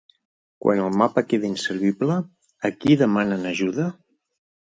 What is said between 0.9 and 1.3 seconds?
mapa